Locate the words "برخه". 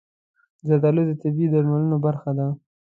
2.05-2.31